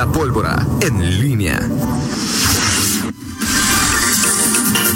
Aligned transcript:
La 0.00 0.10
pólvora 0.10 0.66
en 0.80 1.20
línea. 1.20 1.60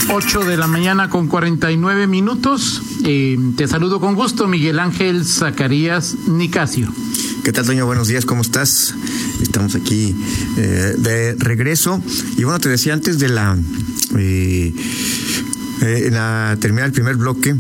8 0.09 0.45
de 0.45 0.57
la 0.57 0.67
mañana 0.67 1.11
con 1.11 1.29
49 1.29 2.07
minutos. 2.07 2.81
Eh, 3.05 3.39
te 3.55 3.69
saludo 3.69 4.01
con 4.01 4.15
gusto, 4.15 4.49
Miguel 4.49 4.79
Ángel 4.79 5.27
Zacarías 5.27 6.15
Nicasio. 6.27 6.91
¿Qué 7.45 7.53
tal, 7.53 7.67
Toño? 7.67 7.85
Buenos 7.85 8.09
días, 8.09 8.25
¿cómo 8.25 8.41
estás? 8.41 8.95
Estamos 9.43 9.75
aquí 9.75 10.17
eh, 10.57 10.95
de 10.97 11.35
regreso. 11.35 12.01
Y 12.39 12.45
bueno, 12.45 12.59
te 12.59 12.71
decía 12.71 12.95
antes 12.95 13.19
de 13.19 13.29
la. 13.29 13.59
Eh, 14.17 14.73
eh, 15.85 16.07
en 16.07 16.15
la 16.15 16.57
terminar 16.61 16.87
el 16.87 16.93
primer 16.93 17.17
bloque, 17.17 17.55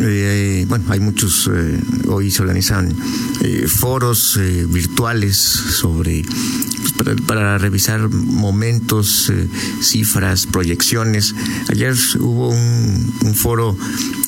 eh, 0.00 0.64
bueno, 0.68 0.84
hay 0.88 1.00
muchos, 1.00 1.50
eh, 1.52 1.80
hoy 2.08 2.30
se 2.30 2.42
organizan 2.42 2.94
eh, 3.42 3.66
foros 3.68 4.38
eh, 4.40 4.66
virtuales 4.68 5.36
sobre, 5.36 6.24
pues, 6.96 7.20
para, 7.26 7.58
revisar 7.58 8.08
momentos, 8.08 9.32
cifras, 9.80 10.46
proyecciones. 10.46 11.34
Ayer 11.68 11.94
hubo 12.20 12.48
un, 12.48 13.34
foro 13.34 13.76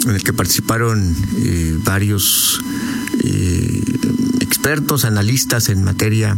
en 0.07 0.15
el 0.15 0.23
que 0.23 0.33
participaron 0.33 1.15
varios 1.85 2.61
expertos, 4.41 5.05
analistas 5.05 5.69
en 5.69 5.85
materia 5.85 6.37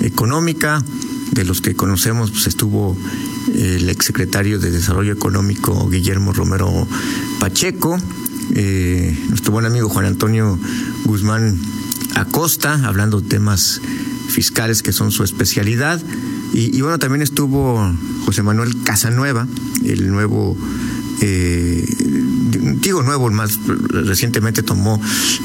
económica. 0.00 0.82
De 1.32 1.46
los 1.46 1.62
que 1.62 1.74
conocemos, 1.74 2.30
pues 2.30 2.46
estuvo 2.46 2.94
el 3.54 3.88
exsecretario 3.88 4.58
de 4.58 4.70
Desarrollo 4.70 5.12
Económico 5.12 5.88
Guillermo 5.88 6.32
Romero 6.32 6.86
Pacheco, 7.38 7.98
eh, 8.54 9.16
nuestro 9.28 9.52
buen 9.52 9.66
amigo 9.66 9.88
Juan 9.88 10.06
Antonio 10.06 10.58
Guzmán 11.04 11.58
Acosta, 12.14 12.86
hablando 12.86 13.20
de 13.20 13.28
temas 13.28 13.80
fiscales 14.28 14.82
que 14.82 14.92
son 14.92 15.12
su 15.12 15.24
especialidad. 15.24 16.02
Y, 16.52 16.76
y 16.76 16.80
bueno, 16.82 16.98
también 16.98 17.22
estuvo 17.22 17.90
José 18.24 18.42
Manuel 18.42 18.82
Casanueva, 18.84 19.46
el 19.84 20.10
nuevo 20.10 20.56
eh, 21.20 21.86
digo 22.80 23.02
nuevo, 23.02 23.30
más 23.30 23.58
recientemente 23.66 24.62
tomó 24.62 25.00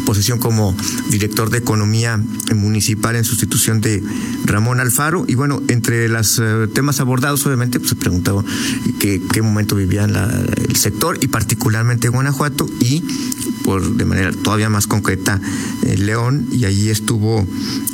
posesión 0.05 0.39
como 0.39 0.75
director 1.09 1.49
de 1.49 1.59
Economía 1.59 2.21
Municipal 2.55 3.15
en 3.15 3.23
sustitución 3.23 3.81
de 3.81 4.03
Ramón 4.45 4.79
Alfaro. 4.79 5.25
Y 5.27 5.35
bueno, 5.35 5.61
entre 5.67 6.09
los 6.09 6.39
eh, 6.39 6.67
temas 6.73 6.99
abordados, 6.99 7.45
obviamente, 7.45 7.79
pues 7.79 7.89
se 7.89 7.95
preguntó 7.95 8.43
qué, 8.99 9.41
momento 9.41 9.75
vivía 9.75 10.05
el 10.05 10.75
sector 10.75 11.17
y 11.21 11.27
particularmente 11.27 12.09
Guanajuato 12.09 12.67
y 12.79 13.03
por 13.67 13.83
de 13.97 14.05
manera 14.05 14.31
todavía 14.31 14.69
más 14.69 14.87
concreta 14.87 15.41
eh, 15.83 15.97
León 15.97 16.47
y 16.53 16.63
allí 16.63 16.89
estuvo 16.89 17.45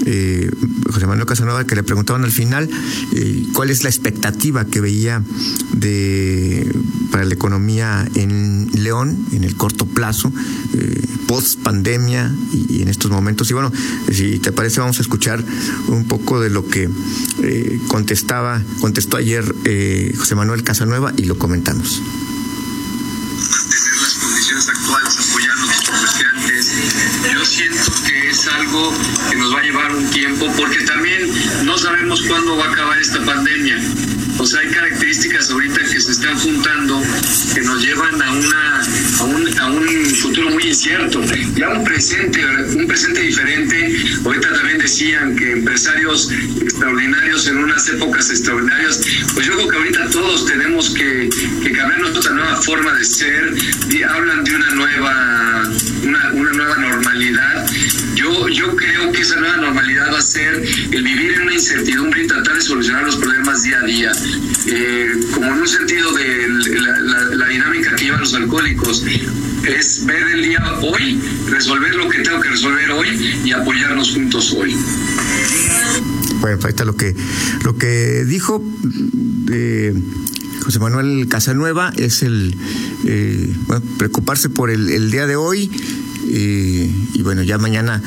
eh, 0.06 0.52
José 0.92 1.08
Manuel 1.08 1.26
Casanova 1.26 1.66
que 1.66 1.74
le 1.76 1.82
preguntaban 1.82 2.24
al 2.24 2.32
final 2.32 2.70
eh, 3.12 3.48
cuál 3.56 3.72
es 3.72 3.82
la 3.82 3.90
expectativa 3.90 4.66
que 4.66 4.82
veía 4.82 5.24
de 5.72 6.72
para 7.10 7.26
la 7.26 7.34
economía 7.34 8.08
en 8.14 8.70
León 8.76 9.18
en 9.32 9.44
el 9.44 9.56
corto 9.56 9.88
plazo 9.88 10.32
eh, 10.76 11.08
post 11.26 11.60
pandemia 11.64 12.32
y, 12.52 12.78
y, 12.78 12.82
en 12.84 12.90
estos 12.90 13.10
momentos 13.10 13.50
y 13.50 13.56
bueno 13.56 13.72
si 14.12 14.38
te 14.38 14.52
parece 14.52 14.80
vamos 14.80 15.00
a 15.00 15.02
escuchar 15.02 15.44
un 15.88 16.06
poco 16.06 16.40
de 16.40 16.52
lo 16.52 16.68
que 16.68 16.88
contestaba 17.88 18.62
contestó 18.80 19.18
ayer 19.18 19.44
José 20.16 20.36
Manuel 20.36 20.62
Casanueva 20.62 21.14
y 21.18 21.24
lo 21.24 21.40
comentamos 21.40 22.00
Yo 27.54 27.60
siento 27.60 27.92
que 28.02 28.03
es 28.44 28.48
algo 28.50 28.94
que 29.30 29.38
nos 29.38 29.56
va 29.56 29.60
a 29.60 29.64
llevar 29.64 29.96
un 29.96 30.10
tiempo 30.10 30.52
porque 30.58 30.80
también 30.84 31.30
no 31.64 31.78
sabemos 31.78 32.22
cuándo 32.24 32.58
va 32.58 32.66
a 32.66 32.72
acabar 32.72 33.00
esta 33.00 33.24
pandemia. 33.24 33.80
O 34.38 34.46
sea, 34.46 34.60
hay 34.60 34.70
características 34.70 35.50
ahorita 35.50 35.80
que 35.80 36.02
se 36.02 36.12
están 36.12 36.38
juntando 36.38 37.02
que 37.54 37.62
nos 37.62 37.82
llevan 37.82 38.22
a 38.22 38.32
una 38.34 38.82
a 39.20 39.24
un, 39.24 39.60
a 39.60 39.68
un 39.68 40.06
futuro 40.16 40.50
muy 40.50 40.64
incierto, 40.64 41.22
ya 41.56 41.70
un 41.70 41.86
presente, 41.86 42.44
un 42.76 42.86
presente 42.86 43.22
diferente. 43.22 43.96
Ahorita 44.26 44.54
también 44.54 44.80
decían 44.80 45.36
que 45.38 45.52
empresarios 45.52 46.30
extraordinarios 46.62 47.48
en 47.48 47.60
unas 47.60 47.88
épocas 47.88 48.30
extraordinarias, 48.30 49.00
pues 49.36 49.46
yo 49.46 49.54
creo 49.54 49.68
que 49.70 49.78
ahorita 49.78 50.10
todos 50.10 50.46
tenemos 50.48 50.90
que, 50.90 51.30
que 51.64 51.72
cambiar 51.72 52.00
nuestra 52.02 52.34
nueva 52.34 52.56
forma 52.58 52.92
de 52.94 53.06
ser. 53.06 53.54
Y 53.90 54.04
hablan 54.04 54.44
de 54.44 54.56
una 54.56 54.70
nueva 54.72 55.70
una, 56.04 56.32
una 56.34 56.52
nueva 56.52 56.78
normalidad. 56.78 57.66
Yo, 58.16 58.33
yo 58.50 58.76
creo 58.76 59.12
que 59.12 59.22
esa 59.22 59.36
nueva 59.38 59.58
normalidad 59.58 60.12
va 60.12 60.20
a 60.20 60.22
ser 60.22 60.64
el 60.92 61.04
vivir 61.04 61.34
en 61.34 61.42
una 61.44 61.54
incertidumbre 61.54 62.24
y 62.24 62.28
tratar 62.28 62.56
de 62.56 62.62
solucionar 62.62 63.04
los 63.04 63.16
problemas 63.18 63.64
día 63.64 63.80
a 63.80 63.86
día. 63.86 64.12
Eh, 64.68 65.12
como 65.34 65.48
en 65.48 65.62
un 65.62 65.68
sentido 65.68 66.14
de 66.14 66.48
la, 67.36 67.48
dinámica 67.48 67.96
que 67.96 68.06
llevan 68.06 68.22
los 68.22 68.34
alcohólicos, 68.34 69.04
es 69.64 70.06
ver 70.06 70.24
el 70.34 70.44
día 70.44 70.60
hoy, 70.82 71.22
resolver 71.48 71.96
lo 71.96 72.10
que 72.10 72.20
tengo 72.20 72.40
que 72.42 72.50
resolver 72.50 72.92
hoy 72.92 73.42
y 73.46 73.52
apoyarnos 73.52 74.12
juntos 74.12 74.54
hoy. 74.54 74.76
Bueno, 76.40 76.60
ahí 76.64 76.70
está 76.70 76.86
lo 76.86 76.96
que, 76.96 77.16
lo 77.64 77.78
que 77.78 78.26
dijo. 78.26 78.64
Eh, 79.52 79.94
José 80.64 80.80
Manuel 80.80 81.28
Casanueva 81.28 81.94
es 81.98 82.24
el 82.24 82.56
eh, 83.06 83.54
bueno, 83.68 83.84
preocuparse 83.98 84.50
por 84.50 84.70
el, 84.70 85.12
día 85.12 85.28
de 85.28 85.36
hoy 85.36 85.70
eh, 86.30 86.92
y 87.14 87.22
bueno 87.22 87.44
ya 87.44 87.58
mañana 87.58 88.02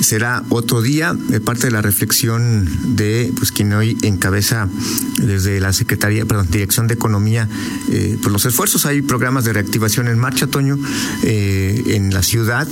será 0.00 0.44
otro 0.48 0.82
día 0.82 1.14
de 1.14 1.40
parte 1.40 1.66
de 1.66 1.72
la 1.72 1.82
reflexión 1.82 2.68
de 2.96 3.32
pues 3.36 3.52
quien 3.52 3.72
hoy 3.72 3.96
encabeza 4.02 4.68
desde 5.18 5.60
la 5.60 5.72
secretaría 5.72 6.24
perdón 6.24 6.48
dirección 6.50 6.86
de 6.86 6.94
economía 6.94 7.48
eh, 7.90 8.18
pues 8.20 8.32
los 8.32 8.44
esfuerzos 8.44 8.86
hay 8.86 9.02
programas 9.02 9.44
de 9.44 9.52
reactivación 9.52 10.08
en 10.08 10.18
marcha 10.18 10.46
Toño 10.46 10.78
eh, 11.22 11.82
en 11.86 12.12
la 12.12 12.22
ciudad 12.22 12.68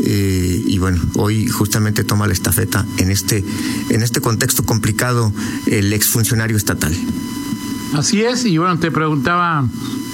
eh, 0.00 0.62
y 0.66 0.78
bueno, 0.78 1.00
hoy 1.14 1.46
justamente 1.46 2.04
toma 2.04 2.26
la 2.26 2.32
estafeta 2.32 2.84
en 2.98 3.10
este, 3.10 3.44
en 3.90 4.02
este 4.02 4.20
contexto 4.20 4.64
complicado 4.64 5.32
el 5.66 5.92
exfuncionario 5.92 6.56
estatal. 6.56 6.94
Así 7.94 8.22
es, 8.22 8.44
y 8.44 8.58
bueno, 8.58 8.78
te 8.78 8.90
preguntaba 8.90 9.66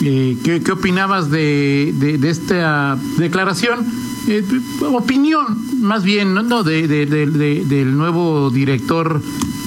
eh, 0.02 0.36
¿qué, 0.44 0.62
¿qué, 0.62 0.72
opinabas 0.72 1.30
de, 1.30 1.94
de 1.98 2.30
esta 2.30 2.98
declaración. 3.16 3.86
Eh, 4.28 4.44
opinión, 4.92 5.81
más 5.81 6.04
bien, 6.04 6.34
no, 6.34 6.62
de, 6.62 6.86
de, 6.86 7.06
del 7.06 7.97
nuevo 7.97 8.50
director 8.50 9.20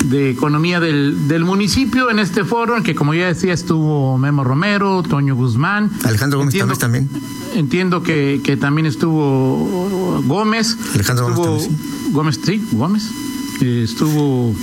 de 0.05 0.29
economía 0.29 0.79
del, 0.79 1.27
del, 1.27 1.43
municipio 1.43 2.09
en 2.11 2.19
este 2.19 2.43
foro, 2.43 2.77
en 2.77 2.83
que 2.83 2.93
como 2.93 3.13
ya 3.13 3.27
decía 3.27 3.53
estuvo 3.53 4.17
Memo 4.17 4.43
Romero, 4.43 5.01
Toño 5.03 5.35
Guzmán. 5.35 5.89
Alejandro 6.03 6.39
Gómez 6.39 6.53
entiendo, 6.53 6.75
también. 6.75 7.09
Entiendo 7.55 8.03
que, 8.03 8.41
que 8.43 8.57
también 8.57 8.85
estuvo 8.85 10.21
Gómez. 10.25 10.77
Alejandro 10.93 11.29
estuvo, 11.29 11.45
Gómez. 11.45 11.67
También, 11.67 12.13
Gómez, 12.13 12.39
sí, 12.43 12.67
Gómez. 12.73 13.11
Eh, 13.61 13.81
estuvo 13.83 14.53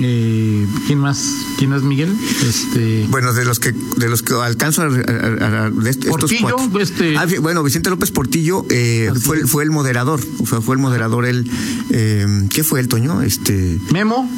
eh, 0.00 0.66
quién 0.86 0.98
más 0.98 1.34
quién 1.58 1.72
es 1.72 1.82
Miguel 1.82 2.16
este 2.46 3.06
bueno 3.10 3.32
de 3.32 3.44
los 3.44 3.58
que 3.58 3.72
de 3.72 4.08
los 4.08 4.22
que 4.22 4.34
alcanzo 4.34 4.82
a, 4.82 4.86
a, 4.86 4.88
a 4.88 5.70
de 5.70 5.90
estos 5.90 6.10
Portillo 6.10 6.56
cuatro. 6.56 6.80
este 6.80 7.16
ah, 7.16 7.26
bueno 7.40 7.62
Vicente 7.62 7.90
López 7.90 8.10
Portillo 8.10 8.64
eh, 8.70 9.10
fue 9.20 9.46
fue 9.46 9.64
el 9.64 9.70
moderador 9.70 10.20
o 10.38 10.46
sea, 10.46 10.60
fue 10.60 10.76
el 10.76 10.80
moderador 10.80 11.26
él 11.26 11.50
eh, 11.90 12.46
qué 12.50 12.62
fue 12.64 12.80
el 12.80 12.88
Toño 12.88 13.22
este 13.22 13.78
Memo. 13.92 14.28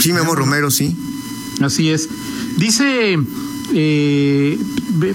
Sí 0.00 0.12
Memo, 0.12 0.24
Memo. 0.24 0.34
Romero 0.36 0.70
sí. 0.70 0.96
Así 1.60 1.90
es. 1.90 2.08
Dice 2.56 3.18
eh, 3.74 4.58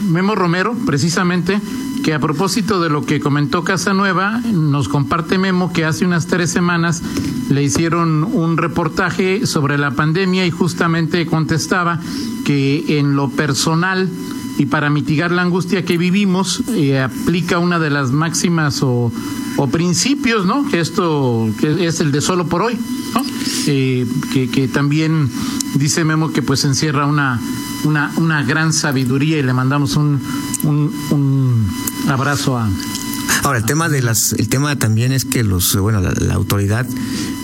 Memo 0.10 0.36
Romero 0.36 0.76
precisamente 0.86 1.60
que 2.04 2.14
a 2.14 2.20
propósito 2.20 2.82
de 2.82 2.90
lo 2.90 3.06
que 3.06 3.22
comentó 3.22 3.64
Casanueva, 3.64 4.42
nos 4.52 4.90
comparte 4.90 5.38
Memo 5.38 5.72
que 5.72 5.86
hace 5.86 6.06
unas 6.06 6.28
tres 6.28 6.52
semanas 6.52 7.02
le 7.50 7.64
hicieron 7.64 8.26
un 8.26 8.58
reportaje 8.58 9.48
sobre 9.48 9.78
la 9.78 9.92
pandemia 9.92 10.46
y 10.46 10.52
justamente 10.52 11.26
contestaba 11.26 12.02
que 12.46 13.00
en 13.00 13.16
lo 13.16 13.30
personal 13.30 14.10
y 14.58 14.66
para 14.66 14.90
mitigar 14.90 15.32
la 15.32 15.44
angustia 15.44 15.86
que 15.86 15.98
vivimos 15.98 16.62
eh, 16.70 17.00
aplica 17.00 17.58
una 17.58 17.80
de 17.80 17.90
las 17.90 18.12
máximas 18.12 18.84
o, 18.84 19.12
o, 19.56 19.68
principios, 19.68 20.46
¿no? 20.46 20.68
Que 20.70 20.80
esto 20.82 21.50
que 21.60 21.88
es 21.88 22.02
el 22.02 22.12
de 22.12 22.22
solo 22.22 22.48
por 22.48 22.64
hoy, 22.64 22.78
¿no? 23.16 23.24
Eh, 23.68 24.06
que, 24.34 24.68
también 24.68 25.30
dice 25.76 26.04
Memo 26.04 26.34
que 26.34 26.42
pues 26.42 26.66
encierra 26.66 27.06
una 27.06 27.40
una, 27.86 28.44
gran 28.44 28.72
sabiduría 28.74 29.40
y 29.40 29.44
le 29.44 29.54
mandamos 29.54 29.96
un 29.98 30.22
abrazo 32.10 32.58
a, 32.58 32.70
Ahora, 33.44 33.60
el 33.60 33.66
tema 33.66 33.90
de 33.90 34.02
las, 34.02 34.32
el 34.34 34.48
tema 34.48 34.78
también 34.78 35.12
es 35.12 35.26
que 35.26 35.44
los, 35.44 35.76
bueno, 35.76 36.00
la, 36.00 36.12
la 36.12 36.34
autoridad, 36.36 36.88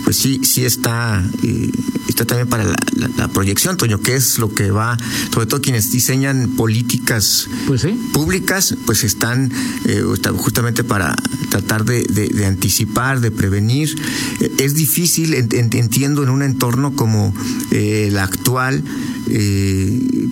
pues 0.04 0.16
sí, 0.16 0.40
sí 0.44 0.64
está 0.64 1.22
eh, 1.42 1.70
está 2.10 2.24
también 2.24 2.48
para 2.48 2.64
la, 2.64 3.28
proyección, 3.28 3.76
Toño, 3.76 4.00
que 4.00 4.16
es 4.16 4.38
lo 4.38 4.52
que 4.52 4.70
va, 4.70 4.98
sobre 5.32 5.46
todo 5.46 5.60
quienes 5.60 5.92
diseñan 5.92 6.50
políticas 6.56 7.48
pues 7.66 7.86
públicas, 8.12 8.76
pues 8.84 9.04
están 9.04 9.50
eh, 9.86 10.02
justamente 10.36 10.84
para 10.84 11.14
tratar 11.48 11.84
de, 11.84 12.44
anticipar, 12.44 13.20
de 13.20 13.30
prevenir. 13.30 13.94
Eh, 14.40 14.52
es 14.58 14.74
difícil, 14.74 15.34
entiendo, 15.34 16.22
en 16.22 16.30
un 16.30 16.42
entorno 16.42 16.94
como 16.94 17.32
eh, 17.70 18.08
el 18.08 18.18
actual, 18.18 18.82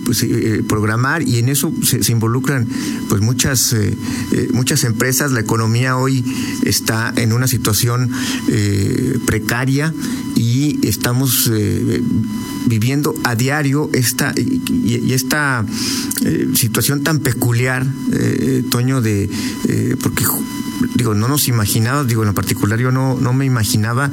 pues 0.03 0.25
programar 0.67 1.21
y 1.21 1.37
en 1.37 1.47
eso 1.47 1.71
se, 1.83 2.03
se 2.03 2.11
involucran 2.11 2.67
pues 3.07 3.21
muchas 3.21 3.73
muchas 4.51 4.83
empresas. 4.83 5.31
La 5.31 5.39
economía 5.39 5.95
hoy 5.95 6.25
está 6.65 7.13
en 7.15 7.31
una 7.31 7.47
situación 7.47 8.11
precaria 9.25 9.93
y 10.39 10.87
estamos 10.87 11.51
eh, 11.53 11.68
viviendo 12.65 13.13
a 13.23 13.35
diario 13.35 13.89
esta 13.93 14.33
y, 14.35 15.13
esta 15.13 15.65
eh, 16.25 16.47
situación 16.55 17.03
tan 17.03 17.19
peculiar, 17.19 17.85
eh, 18.13 18.63
Toño, 18.69 19.01
de 19.01 19.29
porque 20.01 20.25
digo 20.95 21.13
no 21.13 21.27
nos 21.27 21.47
imaginaba, 21.47 22.03
digo 22.03 22.23
en 22.23 22.33
particular 22.33 22.79
yo 22.79 22.91
no 22.91 23.17
no 23.19 23.33
me 23.33 23.45
imaginaba 23.45 24.09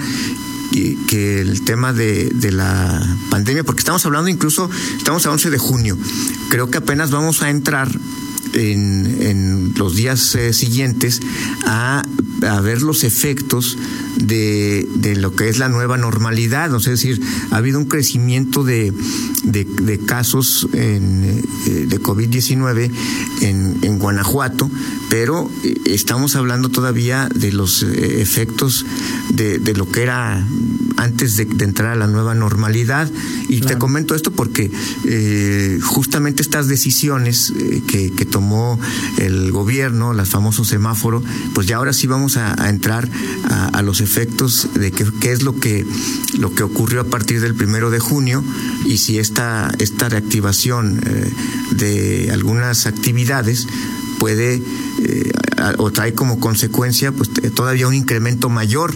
que, 1.09 1.41
el 1.41 1.63
tema 1.63 1.93
de, 1.93 2.31
de, 2.35 2.53
la 2.53 3.17
pandemia, 3.31 3.65
porque 3.65 3.81
estamos 3.81 4.05
hablando 4.05 4.29
incluso, 4.29 4.69
estamos 4.99 5.25
a 5.25 5.31
11 5.31 5.51
de 5.51 5.59
junio, 5.59 5.97
creo 6.51 6.71
que 6.71 6.79
apenas 6.79 7.11
vamos 7.11 7.41
a 7.41 7.51
entrar 7.51 7.89
en, 8.53 9.23
en 9.23 9.75
los 9.77 9.97
días 9.97 10.37
siguientes 10.53 11.21
a, 11.65 12.05
a, 12.47 12.61
ver 12.61 12.83
los 12.83 13.05
efectos 13.05 13.79
de, 14.17 14.89
de, 14.95 15.17
lo 15.17 15.35
que 15.35 15.49
es 15.49 15.59
la 15.59 15.69
nueva 15.69 15.97
normalidad. 15.97 16.73
O 16.73 16.81
sea, 16.81 16.93
es 16.93 17.01
decir, 17.01 17.21
ha 17.51 17.57
habido 17.57 17.79
un 17.79 17.87
crecimiento 17.87 18.65
de, 18.65 18.93
de, 19.45 19.99
casos 20.07 20.69
en, 20.73 21.43
eh, 21.67 21.87
de 21.89 22.01
COVID-19 22.01 22.91
en, 23.43 23.79
en 23.83 23.99
Guanajuato, 23.99 24.71
pero 25.09 25.51
eh, 25.63 25.75
estamos 25.87 26.37
hablando 26.37 26.69
todavía 26.69 27.29
de 27.35 27.53
los 27.53 27.83
eh, 27.83 28.21
efectos 28.21 28.87
de, 29.31 29.59
de 29.59 29.75
lo 29.75 29.91
que 29.91 30.03
era 30.03 30.47
antes 30.97 31.37
de, 31.37 31.47
entrar 31.61 31.93
a 31.93 31.97
la 31.97 32.07
nueva 32.07 32.35
normalidad. 32.35 33.11
Y 33.49 33.61
te 33.61 33.77
comento 33.77 34.15
esto 34.15 34.33
porque 34.33 34.71
justamente 35.83 36.43
estas 36.43 36.69
decisiones 36.69 37.53
que, 37.87 38.13
que, 38.13 38.25
tomó 38.25 38.79
el 39.19 39.51
gobierno, 39.53 40.13
las 40.13 40.31
famosos 40.31 40.69
semáforos, 40.69 41.23
pues 41.55 41.67
ya 41.67 41.77
ahora 41.77 41.93
sí 41.93 42.07
vamos 42.07 42.37
a, 42.37 42.69
entrar 42.69 43.09
a, 43.49 43.67
a 43.67 43.83
los 43.83 44.01
efectos 44.01 44.06
de 44.75 44.93
qué, 44.93 45.05
qué 45.21 45.33
es 45.33 45.43
lo 45.43 45.59
que, 45.59 45.87
lo 46.39 46.55
que 46.55 46.63
ocurrió 46.63 47.01
a 47.01 47.05
partir 47.05 47.41
del 47.41 47.55
primero 47.55 47.91
de 47.91 47.99
junio 47.99 48.43
y 48.85 48.99
si 48.99 49.19
esta, 49.19 49.71
esta 49.79 50.09
reactivación 50.09 51.01
eh, 51.05 51.33
de 51.73 52.31
algunas 52.33 52.87
actividades 52.87 53.67
puede 54.19 54.63
eh, 55.03 55.33
o 55.79 55.91
trae 55.91 56.15
como 56.15 56.41
consecuencia 56.41 57.13
pues 57.13 57.31
todavía 57.55 57.89
un 57.89 57.95
incremento 57.95 58.49
mayor 58.49 58.95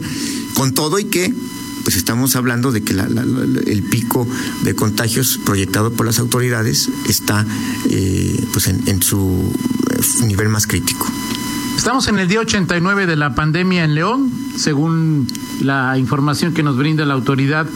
con 0.54 0.72
todo 0.72 0.98
y 0.98 1.04
que 1.04 1.32
pues 1.82 1.96
estamos 1.96 2.36
hablando 2.36 2.72
de 2.72 2.82
que 2.82 2.92
el 2.92 3.82
pico 3.82 4.28
de 4.62 4.74
contagios 4.74 5.40
proyectado 5.44 5.92
por 5.92 6.06
las 6.06 6.18
autoridades 6.18 6.88
está 7.08 7.46
eh, 7.88 8.44
pues 8.52 8.68
en, 8.68 8.82
en 8.86 9.02
su 9.02 9.52
nivel 10.26 10.48
más 10.50 10.66
crítico. 10.66 11.06
Estamos 11.80 12.08
en 12.08 12.18
el 12.18 12.28
día 12.28 12.40
89 12.40 13.06
de 13.06 13.16
la 13.16 13.34
pandemia 13.34 13.84
en 13.84 13.94
León, 13.94 14.30
según 14.54 15.26
la 15.62 15.96
información 15.96 16.52
que 16.52 16.62
nos 16.62 16.76
brinda 16.76 17.06
la 17.06 17.14
autoridad 17.14 17.66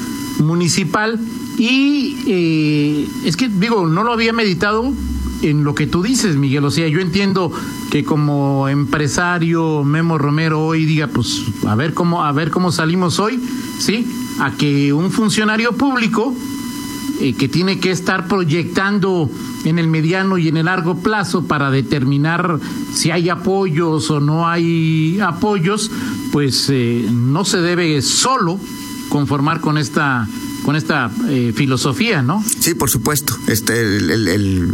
municipal. 0.41 1.19
Y 1.57 2.19
eh, 2.27 3.09
es 3.25 3.35
que, 3.39 3.49
digo, 3.49 3.87
no 3.87 4.05
lo 4.05 4.13
había 4.13 4.35
meditado 4.35 4.93
en 5.41 5.65
lo 5.65 5.75
que 5.75 5.87
tú 5.87 6.03
dices, 6.03 6.37
Miguel. 6.37 6.67
O 6.67 6.71
sea, 6.71 6.87
yo 6.87 7.01
entiendo 7.01 7.51
que 7.91 8.05
como 8.05 8.69
empresario 8.69 9.85
Memo 9.85 10.19
Romero 10.19 10.61
hoy 10.67 10.85
diga, 10.85 11.07
pues 11.07 11.43
a 11.67 11.75
ver 11.75 11.95
cómo, 11.95 12.25
a 12.25 12.33
ver 12.33 12.51
cómo 12.51 12.73
salimos 12.73 13.19
hoy, 13.19 13.41
¿sí? 13.79 14.07
A 14.39 14.51
que 14.51 14.93
un 14.93 15.13
funcionario 15.13 15.73
público 15.73 16.35
eh, 17.21 17.35
que 17.35 17.49
tiene 17.49 17.79
que 17.79 17.93
estar 17.93 18.27
proyectando 18.27 19.31
en 19.65 19.79
el 19.79 19.87
mediano 19.87 20.37
y 20.37 20.49
en 20.49 20.57
el 20.57 20.65
largo 20.65 20.99
plazo 20.99 21.45
para 21.45 21.71
determinar 21.71 22.59
si 22.93 23.13
hay 23.13 23.29
apoyos 23.29 24.11
o 24.11 24.19
no 24.19 24.49
hay 24.49 25.21
apoyos, 25.21 25.93
pues 26.33 26.67
eh, 26.71 27.07
no 27.13 27.45
se 27.45 27.59
debe 27.59 28.03
solo 28.03 28.59
conformar 29.11 29.61
con 29.61 29.79
esta 29.79 30.29
con 30.65 30.75
esta 30.75 31.09
eh, 31.29 31.53
filosofía, 31.55 32.21
¿no? 32.21 32.43
Sí, 32.59 32.75
por 32.75 32.91
supuesto. 32.91 33.37
Este 33.47 33.81
el, 33.81 34.73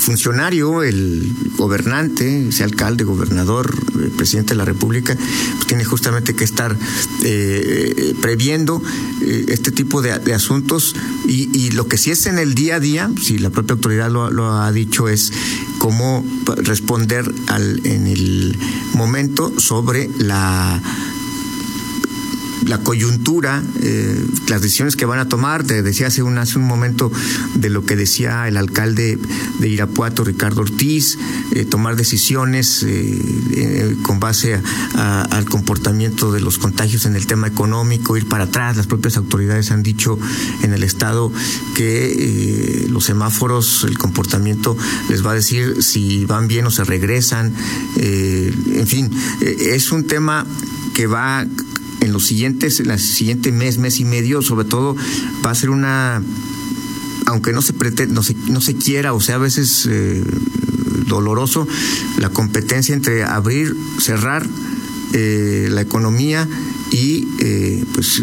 funcionario, 0.00 0.82
el 0.82 1.32
gobernante, 1.56 2.52
sea 2.52 2.66
alcalde, 2.66 3.04
gobernador, 3.04 3.72
presidente 4.16 4.52
de 4.52 4.58
la 4.58 4.64
República, 4.64 5.16
pues 5.54 5.66
tiene 5.66 5.84
justamente 5.84 6.34
que 6.34 6.44
estar 6.44 6.76
previendo 8.20 8.82
eh, 9.24 9.46
este 9.48 9.70
tipo 9.70 10.02
de, 10.02 10.12
asuntos 10.34 10.94
y, 11.26 11.70
lo 11.70 11.88
que 11.88 11.96
sí 11.96 12.10
es 12.10 12.26
en 12.26 12.38
el 12.38 12.54
día 12.54 12.76
a 12.76 12.80
día, 12.80 13.10
si 13.20 13.38
la 13.38 13.50
propia 13.50 13.74
autoridad 13.74 14.10
lo, 14.10 14.30
lo 14.30 14.52
ha 14.52 14.70
dicho, 14.70 15.08
es 15.08 15.32
cómo 15.78 16.24
responder 16.56 17.32
al, 17.48 17.80
en 17.84 18.06
el 18.06 18.58
momento 18.94 19.52
sobre 19.58 20.08
la 20.18 20.80
la 22.66 22.78
coyuntura, 22.78 23.62
eh, 23.82 24.26
las 24.48 24.62
decisiones 24.62 24.96
que 24.96 25.06
van 25.06 25.18
a 25.18 25.28
tomar. 25.28 25.64
Te 25.64 25.82
decía 25.82 26.08
hace 26.08 26.22
un, 26.22 26.38
hace 26.38 26.58
un 26.58 26.64
momento 26.64 27.10
de 27.54 27.70
lo 27.70 27.84
que 27.84 27.96
decía 27.96 28.48
el 28.48 28.56
alcalde 28.56 29.18
de 29.58 29.68
Irapuato, 29.68 30.24
Ricardo 30.24 30.62
Ortiz, 30.62 31.18
eh, 31.52 31.64
tomar 31.64 31.96
decisiones 31.96 32.84
eh, 32.86 33.96
con 34.02 34.20
base 34.20 34.60
al 34.94 35.44
comportamiento 35.46 36.32
de 36.32 36.40
los 36.40 36.58
contagios 36.58 37.06
en 37.06 37.16
el 37.16 37.26
tema 37.26 37.46
económico, 37.46 38.16
ir 38.16 38.28
para 38.28 38.44
atrás. 38.44 38.76
Las 38.76 38.86
propias 38.86 39.16
autoridades 39.16 39.70
han 39.70 39.82
dicho 39.82 40.18
en 40.62 40.72
el 40.72 40.82
Estado 40.82 41.32
que 41.74 42.86
los 42.88 43.04
semáforos, 43.04 43.84
el 43.84 43.98
comportamiento 43.98 44.76
les 45.08 45.24
va 45.24 45.32
a 45.32 45.34
decir 45.34 45.82
si 45.82 46.24
van 46.24 46.48
bien 46.48 46.66
o 46.66 46.70
se 46.70 46.84
regresan. 46.84 47.54
en 47.96 48.86
fin, 48.86 49.10
es 49.40 49.92
un 49.92 50.06
tema 50.06 50.46
que 50.94 51.06
va 51.06 51.44
en 52.04 52.12
los 52.12 52.26
siguientes, 52.26 52.80
en 52.80 52.90
el 52.90 52.98
siguiente 52.98 53.50
mes, 53.50 53.78
mes 53.78 53.98
y 53.98 54.04
medio, 54.04 54.42
sobre 54.42 54.66
todo, 54.66 54.96
va 55.44 55.50
a 55.50 55.54
ser 55.54 55.70
una, 55.70 56.22
aunque 57.26 57.52
no 57.52 57.62
se 57.62 57.72
pretende, 57.72 58.14
no 58.14 58.22
se, 58.22 58.34
no 58.48 58.60
se 58.60 58.74
quiera, 58.74 59.14
o 59.14 59.20
sea, 59.20 59.36
a 59.36 59.38
veces 59.38 59.88
eh, 59.90 60.22
doloroso, 61.06 61.66
la 62.18 62.28
competencia 62.28 62.94
entre 62.94 63.24
abrir, 63.24 63.74
cerrar 63.98 64.46
eh, 65.12 65.68
la 65.70 65.80
economía 65.80 66.48
y 66.90 67.28
eh, 67.38 67.84
pues 67.94 68.22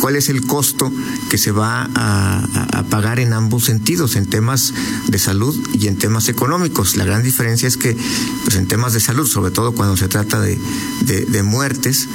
cuál 0.00 0.16
es 0.16 0.28
el 0.28 0.42
costo 0.46 0.90
que 1.30 1.38
se 1.38 1.52
va 1.52 1.90
a, 1.94 2.84
pagar 2.90 3.20
en 3.20 3.32
ambos 3.32 3.64
sentidos, 3.64 4.16
en 4.16 4.26
temas 4.26 4.74
de 5.08 5.18
salud 5.18 5.58
y 5.72 5.86
en 5.86 5.96
temas 5.96 6.28
económicos. 6.28 6.96
La 6.96 7.06
gran 7.06 7.22
diferencia 7.22 7.66
es 7.66 7.78
que, 7.78 7.96
pues 8.44 8.56
en 8.56 8.66
temas 8.66 8.92
de 8.92 9.00
salud, 9.00 9.26
sobre 9.26 9.50
todo 9.50 9.72
cuando 9.72 9.96
se 9.96 10.08
trata 10.08 10.40
de, 10.40 10.58
de 11.06 11.42
muertes, 11.42 12.08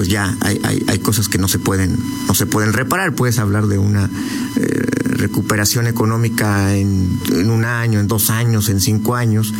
pues 0.00 0.08
ya 0.08 0.34
hay, 0.40 0.58
hay, 0.64 0.82
hay, 0.88 0.98
cosas 1.00 1.28
que 1.28 1.36
no 1.36 1.46
se 1.46 1.58
pueden 1.58 1.98
no 2.26 2.34
se 2.34 2.46
pueden 2.46 2.72
reparar 2.72 3.14
puedes 3.14 3.38
hablar 3.38 3.66
de 3.66 3.76
una 3.76 4.08
eh, 4.56 4.86
recuperación 5.04 5.86
económica 5.86 6.74
en, 6.74 7.20
en, 7.30 7.50
un 7.50 7.66
año 7.66 8.00
en 8.00 8.08
dos 8.08 8.30
años 8.30 8.70
en 8.70 8.80
cinco 8.80 9.14
años 9.14 9.52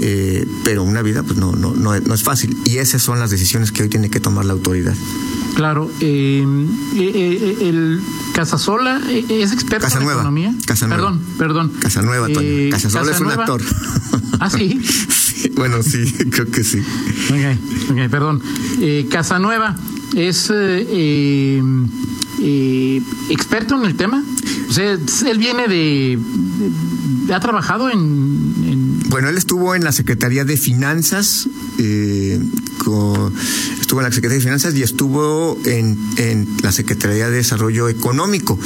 eh, 0.00 0.48
pero 0.64 0.82
una 0.82 1.02
vida 1.02 1.24
pues 1.24 1.36
no, 1.36 1.52
no 1.52 1.74
no 1.74 2.00
no 2.00 2.14
es 2.14 2.22
fácil 2.22 2.56
y 2.64 2.78
esas 2.78 3.02
son 3.02 3.20
las 3.20 3.28
decisiones 3.28 3.70
que 3.70 3.82
hoy 3.82 3.90
tiene 3.90 4.08
que 4.08 4.18
tomar 4.18 4.46
la 4.46 4.54
autoridad 4.54 4.94
Claro, 5.54 5.90
eh, 6.00 6.42
eh, 6.96 7.56
el 7.60 8.00
Casasola 8.32 9.02
es 9.10 9.52
experto 9.52 9.86
en 9.98 10.02
economía. 10.04 10.54
Casanueva. 10.66 11.02
Perdón, 11.02 11.22
perdón. 11.36 11.72
Casanueva, 11.78 12.28
Toño. 12.28 12.70
Casasola 12.70 13.12
es 13.12 13.20
un 13.20 13.30
actor. 13.30 13.60
Ah, 14.40 14.48
sí. 14.48 14.80
bueno, 15.54 15.82
sí, 15.82 16.12
creo 16.30 16.50
que 16.50 16.64
sí. 16.64 16.78
Ok, 16.78 17.90
okay 17.92 18.08
perdón. 18.08 18.42
Eh, 18.80 19.06
Casanueva 19.10 19.76
es 20.14 20.50
eh, 20.54 21.60
eh, 22.40 23.02
experto 23.30 23.76
en 23.76 23.84
el 23.84 23.96
tema. 23.96 24.22
O 24.68 24.72
sea, 24.72 24.92
él 24.92 25.38
viene 25.38 25.68
de, 25.68 26.18
ha 27.32 27.40
trabajado 27.40 27.90
en, 27.90 29.00
Bueno, 29.10 29.28
él 29.28 29.36
estuvo 29.36 29.74
en 29.74 29.84
la 29.84 29.92
Secretaría 29.92 30.44
de 30.44 30.56
Finanzas, 30.56 31.48
eh, 31.78 32.40
estuvo 33.80 34.00
en 34.00 34.04
la 34.04 34.12
Secretaría 34.12 34.38
de 34.38 34.40
Finanzas 34.40 34.74
y 34.74 34.82
estuvo 34.82 35.58
en, 35.66 35.98
en 36.16 36.48
la 36.62 36.72
Secretaría 36.72 37.28
de 37.28 37.36
Desarrollo 37.36 37.88
Económico. 37.88 38.58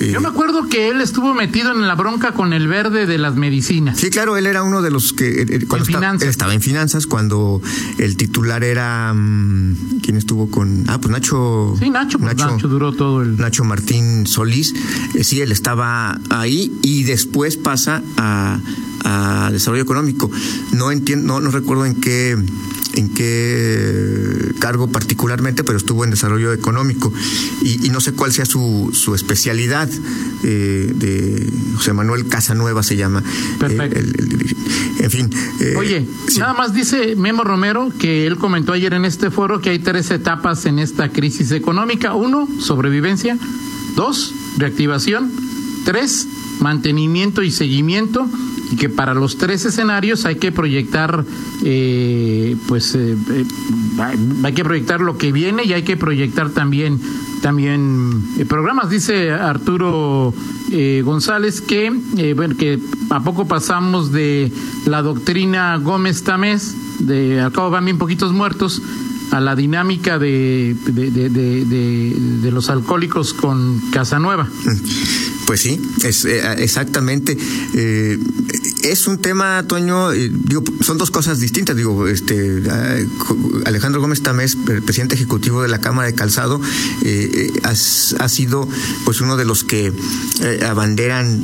Eh, 0.00 0.10
Yo 0.12 0.20
me 0.20 0.28
acuerdo 0.28 0.68
que 0.68 0.88
él 0.88 1.00
estuvo 1.00 1.34
metido 1.34 1.70
en 1.72 1.86
la 1.86 1.94
bronca 1.94 2.32
con 2.32 2.52
el 2.52 2.66
verde 2.68 3.06
de 3.06 3.18
las 3.18 3.36
medicinas. 3.36 3.98
Sí, 3.98 4.10
claro, 4.10 4.36
él 4.36 4.46
era 4.46 4.62
uno 4.62 4.82
de 4.82 4.90
los 4.90 5.12
que 5.12 5.42
eh, 5.42 5.46
eh, 5.48 5.66
cuando 5.66 5.84
En 5.86 5.90
estaba, 5.90 5.98
finanzas. 6.00 6.22
él 6.22 6.28
estaba 6.28 6.54
en 6.54 6.60
finanzas 6.60 7.06
cuando 7.06 7.62
el 7.98 8.16
titular 8.16 8.64
era 8.64 9.12
mm, 9.14 10.00
quién 10.02 10.16
estuvo 10.16 10.50
con 10.50 10.84
ah 10.88 10.98
pues 11.00 11.10
Nacho 11.12 11.74
Sí, 11.78 11.90
Nacho, 11.90 12.18
pues, 12.18 12.36
Nacho 12.36 12.68
duró 12.68 12.92
todo 12.92 13.22
el... 13.22 13.36
Nacho 13.36 13.64
Martín 13.64 14.26
Solís, 14.26 14.74
eh, 15.14 15.24
sí, 15.24 15.40
él 15.40 15.52
estaba 15.52 16.18
ahí 16.30 16.72
y 16.82 17.04
después 17.04 17.56
pasa 17.56 18.02
a, 18.16 18.58
a 19.04 19.50
desarrollo 19.52 19.82
económico. 19.82 20.30
No 20.72 20.90
entiendo, 20.90 21.26
no, 21.34 21.40
no 21.40 21.50
recuerdo 21.50 21.86
en 21.86 22.00
qué 22.00 22.36
en 22.94 23.08
qué 23.14 24.52
cargo 24.60 24.88
particularmente, 24.90 25.64
pero 25.64 25.76
estuvo 25.78 26.04
en 26.04 26.10
desarrollo 26.10 26.52
económico 26.52 27.12
y, 27.62 27.86
y 27.86 27.90
no 27.90 28.00
sé 28.00 28.12
cuál 28.12 28.32
sea 28.32 28.44
su, 28.44 28.90
su 28.92 29.14
especialidad 29.14 29.88
eh, 30.42 30.92
de 30.94 31.50
José 31.76 31.92
Manuel 31.92 32.26
Casanueva 32.28 32.82
se 32.82 32.96
llama. 32.96 33.22
Perfecto. 33.58 33.98
Eh, 33.98 34.00
el- 34.00 34.32
el- 34.32 34.56
en 35.04 35.10
fin. 35.10 35.30
eh, 35.60 35.74
Oye, 35.76 36.06
sí. 36.28 36.38
nada 36.38 36.54
más 36.54 36.72
dice 36.72 37.14
Memo 37.16 37.44
Romero 37.44 37.92
que 37.98 38.26
él 38.26 38.36
comentó 38.36 38.72
ayer 38.72 38.94
en 38.94 39.04
este 39.04 39.30
foro 39.30 39.60
que 39.60 39.70
hay 39.70 39.78
tres 39.80 40.10
etapas 40.10 40.64
en 40.66 40.78
esta 40.78 41.10
crisis 41.10 41.50
económica. 41.50 42.14
Uno, 42.14 42.48
sobrevivencia. 42.60 43.36
Dos, 43.96 44.32
reactivación. 44.56 45.30
Tres, 45.84 46.26
mantenimiento 46.60 47.42
y 47.42 47.50
seguimiento. 47.50 48.26
Y 48.72 48.76
que 48.76 48.88
para 48.88 49.12
los 49.14 49.36
tres 49.36 49.64
escenarios 49.66 50.24
hay 50.24 50.36
que 50.36 50.50
proyectar, 50.50 51.24
eh, 51.64 52.56
pues, 52.66 52.94
eh, 52.94 53.14
eh, 53.30 53.44
hay 54.42 54.52
que 54.54 54.64
proyectar 54.64 55.00
lo 55.00 55.18
que 55.18 55.32
viene 55.32 55.64
y 55.64 55.72
hay 55.74 55.82
que 55.82 55.96
proyectar 55.96 56.50
también 56.50 56.98
también 57.42 58.22
eh, 58.38 58.46
programas. 58.46 58.88
Dice 58.88 59.30
Arturo 59.32 60.32
eh, 60.72 61.02
González 61.04 61.60
que, 61.60 61.90
bueno, 62.34 62.56
que 62.56 62.78
a 63.10 63.22
poco 63.22 63.46
pasamos 63.46 64.12
de 64.12 64.50
la 64.86 65.02
doctrina 65.02 65.76
Gómez 65.76 66.22
Tamés, 66.24 66.74
de 67.00 67.42
al 67.42 67.52
cabo 67.52 67.68
van 67.68 67.84
bien 67.84 67.98
poquitos 67.98 68.32
muertos, 68.32 68.80
a 69.30 69.40
la 69.40 69.56
dinámica 69.56 70.18
de- 70.18 70.74
de- 70.86 72.14
de 72.42 72.50
los 72.50 72.70
alcohólicos 72.70 73.34
con 73.34 73.78
Casanueva. 73.90 74.48
Pues 75.46 75.60
sí, 75.60 75.80
es 76.02 76.24
eh, 76.24 76.40
exactamente. 76.58 77.36
eh, 77.74 78.18
es 78.82 79.06
un 79.06 79.18
tema, 79.18 79.62
Toño, 79.66 80.12
eh, 80.12 80.30
digo, 80.32 80.62
son 80.80 80.98
dos 80.98 81.10
cosas 81.10 81.38
distintas. 81.40 81.76
Digo, 81.76 82.06
este 82.08 82.58
eh, 82.58 83.08
Alejandro 83.64 84.00
Gómez 84.00 84.22
Tamés, 84.22 84.56
presidente 84.56 85.14
ejecutivo 85.14 85.62
de 85.62 85.68
la 85.68 85.80
Cámara 85.80 86.06
de 86.06 86.14
Calzado, 86.14 86.60
ha, 87.62 88.28
sido 88.28 88.68
pues 89.04 89.20
uno 89.20 89.36
de 89.36 89.44
los 89.44 89.64
que 89.64 89.92
abanderan 90.66 91.42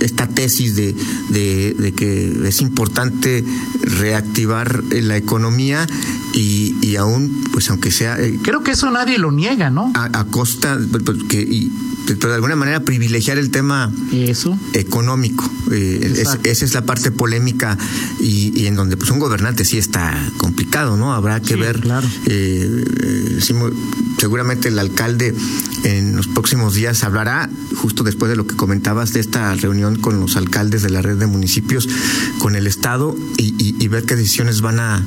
esta 0.00 0.28
tesis 0.28 0.76
de, 0.76 0.94
de, 1.28 1.92
que 1.96 2.48
es 2.48 2.60
importante 2.60 3.44
reactivar 3.82 4.84
la 4.84 5.16
economía 5.16 5.86
y, 6.34 6.74
y 6.82 6.96
aún, 6.96 7.44
pues 7.52 7.70
aunque 7.70 7.90
sea 7.90 8.20
eh, 8.20 8.38
Creo 8.42 8.62
que 8.62 8.72
eso 8.72 8.90
nadie 8.90 9.18
lo 9.18 9.30
niega, 9.32 9.70
¿no? 9.70 9.90
a, 9.94 10.18
a 10.20 10.24
costa, 10.26 10.78
pues, 10.90 11.02
que, 11.28 11.40
y, 11.40 11.70
pero 12.06 12.28
de 12.28 12.34
alguna 12.34 12.56
manera 12.56 12.80
privilegiar 12.80 13.38
el 13.38 13.50
tema 13.50 13.90
Eso. 14.12 14.58
económico. 14.74 15.48
Eh, 15.70 16.12
es- 16.18 16.38
esa 16.42 16.64
es 16.66 16.74
la 16.74 16.84
parte 16.84 17.10
polémica 17.10 17.78
y, 18.20 18.52
y 18.60 18.66
en 18.66 18.74
donde 18.76 18.96
pues 18.98 19.10
un 19.10 19.18
gobernante 19.18 19.64
sí 19.64 19.78
está 19.78 20.14
complicado, 20.36 20.96
¿no? 20.98 21.14
Habrá 21.14 21.40
que 21.40 21.54
Sí, 21.54 21.60
ver. 21.60 21.80
claro. 21.80 22.06
eh, 22.26 22.84
eh, 23.02 23.38
seguramente 24.18 24.68
el 24.68 24.78
alcalde 24.78 25.34
en 25.84 26.16
los 26.16 26.26
próximos 26.26 26.74
días 26.74 27.04
hablará, 27.04 27.48
justo 27.76 28.02
después 28.02 28.30
de 28.30 28.36
lo 28.36 28.46
que 28.46 28.56
comentabas 28.56 29.12
de 29.12 29.20
esta 29.20 29.54
reunión 29.54 29.96
con 29.96 30.18
los 30.18 30.36
alcaldes 30.36 30.82
de 30.82 30.90
la 30.90 31.02
red 31.02 31.16
de 31.16 31.26
municipios, 31.26 31.88
con 32.38 32.56
el 32.56 32.66
Estado 32.66 33.14
y, 33.36 33.86
ver 33.88 34.04
qué 34.04 34.16
decisiones 34.16 34.60
van 34.60 34.80
a, 34.80 35.04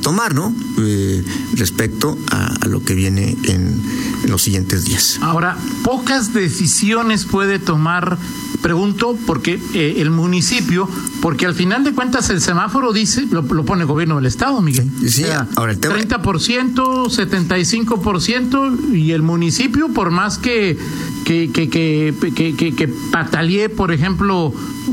tomar, 0.00 0.34
¿no? 0.34 0.52
Eh, 0.78 1.22
respecto 1.54 2.18
a 2.30 2.66
lo 2.66 2.82
que 2.82 2.94
viene 2.94 3.36
en, 3.44 3.80
en 4.24 4.30
los 4.30 4.42
siguientes 4.42 4.84
días. 4.84 5.18
Ahora, 5.22 5.56
pocas 5.84 6.32
decisiones 6.32 7.24
puede 7.24 7.58
tomar, 7.58 8.18
pregunto, 8.62 9.16
porque 9.26 9.60
eh, 9.74 9.94
el 9.98 10.10
municipio, 10.10 10.88
porque 11.20 11.46
al 11.46 11.54
final 11.54 11.82
de 11.84 11.92
cuentas 11.92 12.30
el 12.30 12.40
semáforo 12.40 12.92
dice, 12.92 13.26
lo, 13.30 13.42
lo 13.42 13.64
pone 13.64 13.82
el 13.82 13.88
gobierno 13.88 14.16
del 14.16 14.26
Estado, 14.26 14.60
Miguel. 14.62 14.88
Sí, 15.00 15.08
sí, 15.08 15.24
ahora 15.56 15.72
el 15.72 15.78
tema- 15.80 15.96
30%, 15.96 17.08
75% 17.08 18.94
y 18.94 19.12
el 19.12 19.22
municipio, 19.22 19.88
por 19.88 20.10
más 20.10 20.38
que, 20.38 20.78
que, 21.24 21.50
que, 21.52 21.68
que, 21.68 22.14
que, 22.34 22.54
que- 22.56 22.72
que 22.74 22.88
patalee, 23.10 23.68
por 23.68 23.92
ejemplo, 23.92 24.52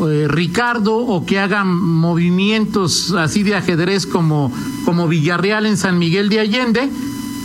eh, 0.10 0.28
Ricardo, 0.28 0.96
o 0.98 1.26
que 1.26 1.40
hagan 1.40 1.68
movimientos 1.68 3.12
así 3.12 3.44
de 3.44 3.56
ajedrez 3.56 4.06
como, 4.06 4.52
como 4.86 5.08
Villarreal 5.08 5.66
en 5.66 5.78
San 5.78 5.98
Miguel 6.00 6.30
de 6.30 6.40
Allende, 6.40 6.90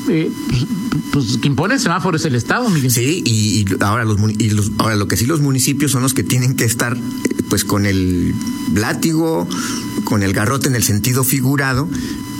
eh, 0.09 0.31
pues, 0.49 0.67
pues 1.13 1.39
quien 1.41 1.55
pone 1.57 1.75
el 1.75 1.81
semáforo 1.81 2.17
es 2.17 2.25
el 2.25 2.35
Estado, 2.35 2.69
Miguel. 2.71 2.91
Sí, 2.91 3.23
y, 3.25 3.61
y 3.61 3.65
ahora 3.81 4.05
los, 4.05 4.19
y 4.39 4.51
los- 4.51 4.73
ahora 4.79 4.97
lo 4.97 5.09
que 5.09 5.17
sí 5.17 5.27
los 5.27 5.41
municipios 5.41 5.93
son 5.93 6.03
los 6.03 6.15
que 6.15 6.23
tienen 6.23 6.55
que 6.57 6.65
estar 6.65 6.97
eh, 6.97 7.01
pues 7.49 7.65
con 7.65 7.87
el 7.87 8.35
látigo, 8.75 9.49
con 10.05 10.23
el 10.23 10.33
garrote 10.33 10.69
en 10.69 10.75
el 10.75 10.83
sentido 10.83 11.25
figurado, 11.25 11.89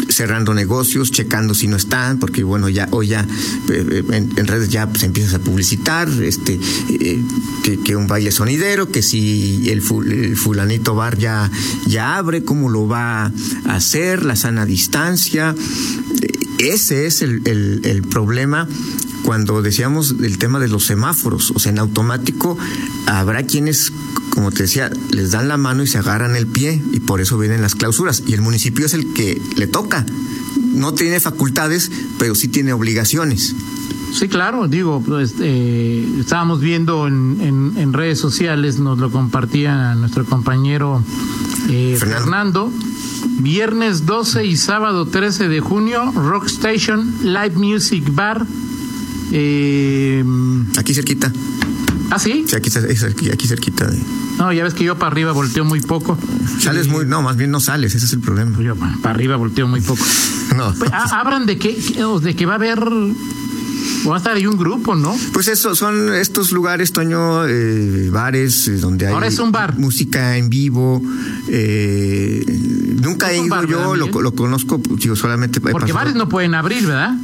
cerrando 0.09 0.55
negocios, 0.55 1.11
checando 1.11 1.55
si 1.55 1.67
no 1.67 1.77
están, 1.77 2.19
porque 2.19 2.45
bueno, 2.45 2.69
ya 2.69 2.89
hoy 2.93 3.09
ya 3.09 3.27
eh, 3.71 4.05
en, 4.11 4.47
redes 4.47 4.69
ya 4.69 4.89
se 4.99 5.07
empiezas 5.07 5.35
a 5.35 5.39
publicitar, 5.41 6.09
este 6.23 6.59
que, 7.65 7.79
que 7.81 7.97
un 7.97 8.07
baile 8.07 8.31
sonidero, 8.31 8.91
que 8.91 9.03
si 9.03 9.69
el, 9.71 9.83
el 10.13 10.37
fulanito 10.37 10.95
bar 10.95 11.19
ya, 11.19 11.51
ya 11.87 12.17
abre, 12.17 12.45
cómo 12.45 12.71
lo 12.71 12.87
va 12.87 13.27
a 13.27 13.33
hacer, 13.75 14.25
la 14.25 14.37
sana 14.37 14.67
distancia. 14.67 15.55
Ese 16.73 17.07
es 17.07 17.21
el, 17.23 17.43
el- 17.47 17.81
el 17.85 18.03
problema 18.03 18.67
cuando 19.25 19.63
decíamos 19.63 20.19
del 20.19 20.39
tema 20.39 20.59
de 20.61 20.69
los 20.69 20.85
semáforos, 20.85 21.51
o 21.55 21.59
sea, 21.59 21.73
en 21.73 21.79
automático 21.79 22.59
habrá 23.07 23.43
quienes, 23.45 23.93
como 24.31 24.51
te 24.51 24.65
decía, 24.65 24.91
les 25.11 25.31
dan 25.31 25.49
la 25.49 25.57
mano 25.57 25.83
y 25.83 25.87
se 25.87 25.99
agarran 25.99 26.37
el 26.37 26.47
pie 26.47 26.83
y 26.93 27.01
por 27.01 27.21
eso 27.21 27.39
vienen 27.39 27.63
las 27.63 27.75
clausuras. 27.75 28.23
Y 28.27 28.35
el 28.35 28.43
municipio 28.43 28.85
es 28.87 28.95
el 28.95 29.13
que 29.15 29.41
le 29.57 29.67
toca. 29.67 30.05
No 30.75 30.93
tiene 30.95 31.21
facultades, 31.21 31.91
pero 32.19 32.35
sí 32.35 32.49
tiene 32.49 32.73
obligaciones. 32.73 33.55
Sí, 34.13 34.29
claro, 34.29 34.69
digo, 34.69 35.03
pues, 35.05 35.35
eh, 35.41 36.07
estábamos 36.21 36.61
viendo 36.61 37.07
en, 37.09 37.39
en, 37.41 37.73
en 37.77 37.93
redes 37.93 38.19
sociales, 38.21 38.79
nos 38.79 38.99
lo 38.99 39.11
compartía 39.11 39.95
nuestro 39.97 40.25
compañero 40.25 41.03
eh, 41.69 41.97
Fernando. 41.99 42.71
Fernando. 42.71 42.73
Viernes 43.41 44.07
12 44.07 44.45
y 44.47 44.57
sábado 44.57 45.07
13 45.07 45.49
de 45.49 45.61
junio, 45.61 46.13
Rock 46.13 46.47
Station 46.47 47.15
Live 47.23 47.53
Music 47.57 48.05
Bar. 48.13 48.47
Eh, 49.33 50.25
Aquí 50.79 50.95
cerquita. 50.95 51.33
¿Ah, 52.11 52.19
sí? 52.19 52.45
Sí, 52.47 52.55
aquí, 52.55 52.69
es 52.69 53.03
aquí, 53.03 53.31
aquí 53.31 53.49
cerquita. 53.49 53.87
De... 53.87 53.99
No, 54.39 54.53
ya 54.53 54.63
ves 54.63 54.75
que 54.75 54.85
yo 54.85 54.97
para 54.99 55.11
arriba 55.11 55.33
volteo 55.33 55.65
muy 55.65 55.81
poco. 55.81 56.17
Sales 56.61 56.87
Y- 56.87 56.91
muy, 56.91 57.07
no, 57.07 57.23
más 57.23 57.37
bien 57.37 57.51
no 57.51 57.61
sales, 57.61 57.95
ese 57.95 58.07
es 58.07 58.13
el 58.13 58.21
problema. 58.21 58.61
yo 58.61 58.77
pa- 58.77 58.95
para 59.03 59.15
arriba 59.15 59.37
volteo 59.37 59.67
muy 59.67 59.81
poco. 59.81 60.05
No. 60.57 60.73
Pues, 60.79 60.89
hablan 60.93 61.47
de 61.47 61.59
que, 61.59 61.77
de 62.23 62.37
que 62.37 62.47
va 62.47 62.53
a 62.53 62.57
haber. 62.57 62.79
Va 64.09 64.15
a 64.17 64.19
estar 64.19 64.37
ahí 64.37 64.47
un 64.47 64.57
grupo, 64.59 64.95
¿no? 64.95 65.17
Pues 65.33 65.49
eso 65.49 65.75
son 65.75 66.13
estos 66.15 66.53
lugares, 66.53 66.93
Toño, 66.93 67.47
eh, 67.47 68.11
bares 68.11 68.69
eh, 68.69 68.77
donde 68.77 69.07
hay 69.07 69.15
Ahora 69.15 69.27
es 69.29 69.39
un 69.39 69.51
bar. 69.51 69.79
música 69.79 70.37
en 70.37 70.51
vivo. 70.51 71.01
eh, 71.49 72.45
nunca 73.01 73.33
he 73.33 73.37
ido 73.39 73.49
bar, 73.49 73.67
yo, 73.67 73.93
¿verdad, 73.93 74.13
lo, 74.13 74.23
lo 74.23 74.35
conozco, 74.35 74.81
digo, 74.99 75.17
solamente. 75.17 75.61
Porque 75.61 75.93
bares 75.93 76.15
no 76.15 76.29
pueden 76.29 76.55
abrir, 76.55 76.87
¿verdad? 76.87 77.17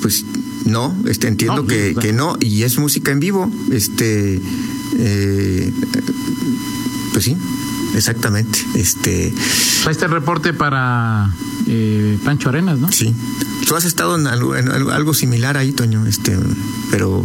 Pues 0.00 0.24
no, 0.64 0.96
este, 1.06 1.28
entiendo 1.28 1.62
No, 1.62 1.66
que, 1.66 1.90
pues, 1.94 2.06
que 2.06 2.12
no, 2.12 2.36
y 2.40 2.62
es 2.62 2.78
música 2.78 3.10
en 3.12 3.20
vivo. 3.20 3.50
Este. 3.70 4.40
eh, 4.98 5.72
pues 7.12 7.24
sí, 7.24 7.36
exactamente. 7.94 8.58
Este. 8.74 9.32
El 9.86 10.10
reporte 10.10 10.52
para 10.54 11.30
Pancho 12.24 12.48
Arenas, 12.48 12.78
¿no? 12.78 12.90
Sí. 12.90 13.14
Tú 13.66 13.76
has 13.76 13.84
estado 13.84 14.16
en 14.18 14.26
algo, 14.26 14.56
en 14.56 14.68
algo- 14.68 15.14
similar 15.14 15.56
ahí, 15.56 15.72
Toño, 15.72 16.06
este, 16.06 16.36
pero 16.90 17.24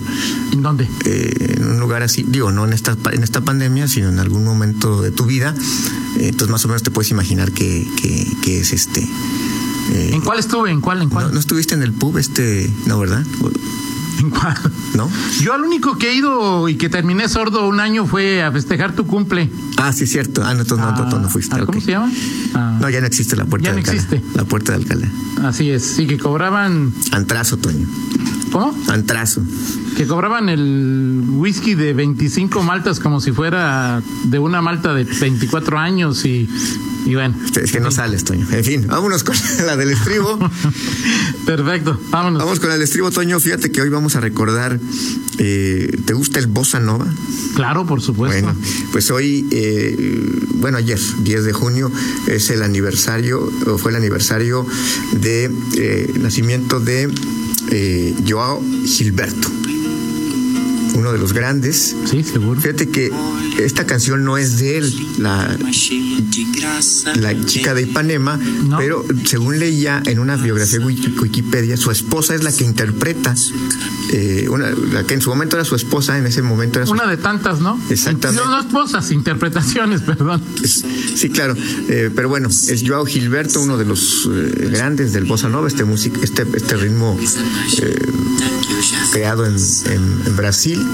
¿En 0.51 0.61
dónde? 0.61 0.87
eh, 1.05 1.55
en 1.57 1.65
un 1.71 1.79
lugar 1.79 2.03
así, 2.03 2.23
digo, 2.27 2.51
no 2.51 2.65
en 2.65 2.73
esta, 2.73 2.95
en 3.11 3.23
esta 3.23 3.41
pandemia, 3.41 3.87
sino 3.87 4.09
en 4.09 4.19
algún 4.19 4.43
momento 4.43 5.01
de 5.01 5.11
tu 5.11 5.25
vida. 5.25 5.53
eh, 6.17 6.27
entonces, 6.29 6.49
más 6.49 6.63
o 6.65 6.67
menos 6.69 6.83
te 6.83 6.91
puedes 6.91 7.11
imaginar 7.11 7.51
que, 7.51 7.87
que, 8.01 8.27
que 8.43 8.59
es 8.61 8.71
este. 8.73 9.01
eh, 9.91 10.11
¿En 10.13 10.21
cuál 10.21 10.39
estuve? 10.39 10.71
¿En 10.71 10.79
cuál? 10.81 11.01
¿En 11.01 11.09
cuál? 11.09 11.27
no, 11.27 11.33
no 11.33 11.39
estuviste 11.39 11.75
en 11.75 11.81
el 11.83 11.91
pub 11.93 12.17
este, 12.17 12.69
no, 12.85 12.99
¿verdad? 12.99 13.25
¿En 14.19 14.29
cuál? 14.29 14.57
¿No? 14.97 15.09
Yo 15.41 15.53
al 15.53 15.61
único 15.63 15.97
que 15.97 16.09
he 16.09 16.15
ido 16.15 16.67
y 16.67 16.75
que 16.75 16.89
terminé 16.89 17.29
sordo 17.29 17.67
un 17.67 17.79
año 17.79 18.07
fue 18.07 18.41
a 18.43 18.51
festejar 18.51 18.93
tu 18.95 19.05
cumple. 19.05 19.49
Ah, 19.77 19.93
sí, 19.93 20.07
cierto. 20.07 20.43
Ah, 20.43 20.53
no, 20.55 20.61
entonces 20.61 20.85
no, 20.85 20.91
no, 21.03 21.07
tú 21.09 21.19
no 21.19 21.29
fuiste. 21.29 21.55
Ah, 21.55 21.65
¿Cómo 21.65 21.79
se 21.79 21.91
llama? 21.91 22.11
Ah, 22.55 22.77
No, 22.81 22.89
ya 22.89 22.99
no 22.99 23.05
existe 23.07 23.35
la 23.35 23.45
puerta 23.45 23.65
Ya 23.69 23.75
de 23.75 23.81
no 23.81 23.87
Alcalá. 23.87 24.01
existe. 24.01 24.23
La 24.35 24.43
puerta 24.43 24.71
de 24.71 24.79
Alcalá. 24.79 25.07
Así 25.43 25.69
es, 25.69 25.83
sí, 25.85 26.07
que 26.07 26.17
cobraban 26.17 26.91
Antrazo, 27.11 27.57
Toño. 27.57 27.85
¿Cómo? 28.51 28.75
Antrazo. 28.87 29.41
Que 29.95 30.05
cobraban 30.07 30.49
el 30.49 31.23
whisky 31.27 31.75
de 31.75 31.93
25 31.93 32.63
maltas 32.63 32.99
como 32.99 33.19
si 33.19 33.31
fuera 33.31 34.01
de 34.25 34.39
una 34.39 34.61
malta 34.61 34.93
de 34.93 35.03
24 35.03 35.77
años 35.77 36.25
y, 36.25 36.49
y 37.05 37.15
bueno. 37.15 37.35
Es 37.61 37.71
que 37.71 37.79
no 37.79 37.91
sales, 37.91 38.23
Toño. 38.23 38.47
En 38.51 38.63
fin, 38.63 38.85
vámonos 38.87 39.23
con 39.23 39.35
la 39.65 39.75
del 39.75 39.91
estribo. 39.91 40.37
Perfecto, 41.45 41.99
vámonos. 42.09 42.41
Vamos 42.41 42.59
con 42.59 42.71
el 42.71 42.81
estribo, 42.81 43.11
Toño. 43.11 43.39
Fíjate 43.39 43.71
que 43.71 43.81
hoy 43.81 43.89
vamos 43.89 44.15
a 44.15 44.19
recordar. 44.19 44.79
Eh, 45.39 45.97
¿Te 46.05 46.13
gusta 46.13 46.39
el 46.39 46.47
bossa 46.47 46.79
nova? 46.79 47.05
Claro, 47.55 47.85
por 47.85 48.01
supuesto. 48.01 48.41
Bueno, 48.41 48.59
pues 48.91 49.11
hoy, 49.11 49.47
eh, 49.51 49.95
bueno, 50.55 50.77
ayer, 50.77 50.99
10 51.23 51.43
de 51.43 51.53
junio, 51.53 51.91
es 52.27 52.49
el 52.49 52.63
aniversario, 52.63 53.51
o 53.67 53.77
fue 53.77 53.91
el 53.91 53.97
aniversario 53.97 54.65
de 55.13 55.51
eh, 55.75 56.13
nacimiento 56.19 56.79
de 56.79 57.09
eh, 57.71 58.13
Joao 58.23 58.61
Gilberto, 58.85 59.66
uno 60.97 61.11
de 61.13 61.19
los 61.19 61.33
grandes. 61.33 61.95
Sí, 62.09 62.23
seguro. 62.23 62.59
Fíjate 62.59 62.89
que 62.89 63.11
esta 63.59 63.85
canción 63.85 64.23
no 64.23 64.37
es 64.37 64.57
de 64.57 64.77
él, 64.79 64.93
la, 65.19 65.55
la 67.15 67.45
chica 67.45 67.73
de 67.73 67.83
Ipanema, 67.83 68.37
No. 68.37 68.77
pero 68.77 69.05
según 69.25 69.59
leía 69.59 70.01
en 70.05 70.19
una 70.19 70.35
biografía 70.35 70.79
Wikipedia, 70.79 71.77
su 71.77 71.91
esposa 71.91 72.35
es 72.35 72.43
la 72.43 72.51
que 72.51 72.63
interpreta, 72.63 73.35
eh, 74.13 74.47
una, 74.49 74.69
la 74.71 75.03
que 75.03 75.13
en 75.13 75.21
su 75.21 75.29
momento 75.29 75.55
era 75.55 75.65
su 75.65 75.75
esposa, 75.75 76.17
en 76.17 76.25
ese 76.25 76.41
momento 76.41 76.79
era 76.79 76.85
su 76.85 76.91
Una 76.93 77.07
de 77.07 77.17
tantas, 77.17 77.59
¿no? 77.59 77.79
Exactamente. 77.89 78.43
No, 78.43 78.49
no 78.51 78.59
esposas, 78.59 79.11
interpretaciones, 79.11 80.01
perdón. 80.05 80.41
Sí, 81.15 81.29
claro. 81.29 81.55
Eh, 81.89 82.09
pero 82.15 82.29
bueno, 82.29 82.47
es 82.49 82.83
Joao 82.85 83.05
Gilberto, 83.05 83.61
uno 83.61 83.77
de 83.77 83.85
los 83.85 84.27
eh, 84.31 84.69
grandes 84.71 85.13
del 85.13 85.25
bossa 85.25 85.49
nova, 85.49 85.67
este, 85.67 85.83
música, 85.83 86.19
este, 86.23 86.45
este 86.55 86.75
ritmo 86.77 87.17
eh, 87.81 87.95
creado 89.11 89.45
en, 89.45 89.55
en- 89.55 90.21
en 90.27 90.35
Brasil. 90.35 90.85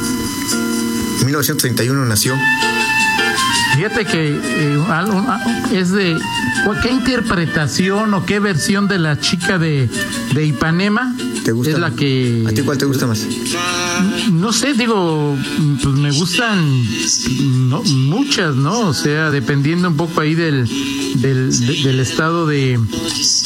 En 1.19 1.25
1931 1.25 2.05
nació. 2.05 2.35
Fíjate 3.75 4.05
que 4.05 4.39
eh, 4.43 4.77
es 5.73 5.91
de. 5.91 6.17
¿Qué 6.81 6.91
interpretación 6.91 8.13
o 8.13 8.25
qué 8.25 8.39
versión 8.39 8.87
de 8.87 8.99
la 8.99 9.19
chica 9.19 9.57
de, 9.57 9.89
de 10.33 10.45
Ipanema 10.45 11.13
¿Te 11.43 11.51
gusta? 11.51 11.73
es 11.73 11.79
la 11.79 11.91
que. 11.91 12.43
¿A 12.47 12.51
ti 12.51 12.61
cuál 12.61 12.77
te 12.77 12.85
gusta 12.85 13.07
más? 13.07 13.25
No 14.33 14.51
sé, 14.51 14.73
digo, 14.73 15.37
pues 15.81 15.95
me 15.95 16.11
gustan 16.11 16.83
no, 17.69 17.81
muchas, 17.83 18.55
¿no? 18.55 18.87
O 18.89 18.93
sea, 18.93 19.29
dependiendo 19.31 19.87
un 19.87 19.95
poco 19.95 20.21
ahí 20.21 20.35
del, 20.35 20.67
del, 21.15 21.57
de- 21.65 21.83
del 21.83 21.99
estado 21.99 22.45
de, 22.47 22.79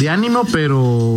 ánimo, 0.10 0.46
pero 0.52 1.16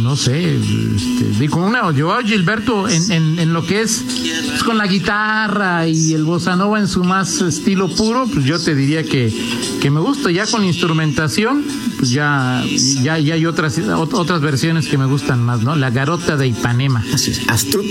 no 0.00 0.16
sé, 0.16 0.54
este, 0.56 1.24
digo, 1.38 1.58
una, 1.64 1.90
yo 1.92 2.12
a 2.12 2.22
Gilberto 2.22 2.88
en, 2.88 3.10
en, 3.12 3.38
lo 3.52 3.66
que 3.66 3.82
es 3.82 4.04
pues, 4.48 4.62
con 4.62 4.78
la 4.78 4.86
guitarra 4.86 5.86
y 5.88 6.14
el 6.14 6.24
bossa 6.24 6.56
nova 6.56 6.78
en 6.78 6.86
su 6.88 7.02
más 7.04 7.40
estilo 7.40 7.88
puro, 7.94 8.26
pues 8.32 8.44
yo 8.46 8.58
te 8.58 8.74
diría 8.74 9.02
que, 9.02 9.32
que 9.80 9.90
me 9.90 10.00
gusta, 10.00 10.30
ya 10.30 10.46
con 10.46 10.64
instrumentación, 10.64 11.64
pues 11.98 12.10
ya, 12.10 12.64
ya, 13.02 13.18
ya 13.18 13.34
hay 13.34 13.44
otras, 13.46 13.78
ot- 13.78 14.14
otras 14.14 14.40
versiones 14.40 14.86
que 14.86 14.96
me 14.96 15.06
gustan 15.06 15.42
más, 15.42 15.62
¿no? 15.62 15.74
La 15.76 15.90
garota 15.90 16.36
de 16.36 16.48
Ipanema. 16.48 17.04
Así 17.12 17.32
es. 17.32 17.40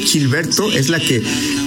Gilberto 0.06 0.66
es 0.72 0.90
la 0.90 1.00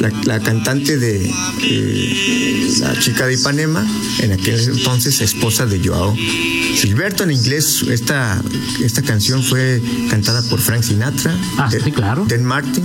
la, 0.01 0.11
la 0.25 0.41
cantante 0.41 0.99
de 0.99 1.31
eh, 1.63 2.71
la 2.81 2.99
chica 2.99 3.27
de 3.27 3.35
Ipanema, 3.35 3.87
en 4.21 4.33
aquel 4.33 4.61
entonces 4.61 5.21
esposa 5.21 5.67
de 5.67 5.81
Joao 5.87 6.15
Gilberto. 6.17 7.25
En 7.25 7.31
inglés 7.33 7.83
esta 7.89 8.41
esta 8.83 9.03
canción 9.03 9.43
fue 9.43 9.81
cantada 10.11 10.43
por 10.49 10.61
Frank 10.61 10.83
Sinatra, 10.83 11.37
Ah, 11.59 11.69
de- 11.71 11.81
sí, 11.81 11.93
claro. 11.93 12.25
Dan 12.29 12.45
Martin, 12.45 12.85